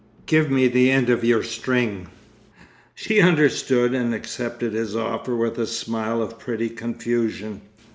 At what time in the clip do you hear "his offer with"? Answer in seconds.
4.73-5.59